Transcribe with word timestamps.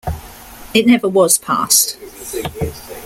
It 0.73 0.87
never 0.87 1.07
was 1.07 1.37
passed. 1.37 1.95